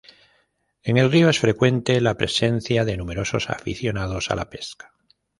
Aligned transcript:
En 0.81 0.97
el 0.97 1.11
río 1.11 1.29
es 1.29 1.37
frecuente 1.37 2.01
la 2.01 2.17
presencia 2.17 2.85
de 2.85 2.97
numerosos 2.97 3.51
aficionados 3.51 4.31
a 4.31 4.35
la 4.35 4.49
pesca. 4.49 4.95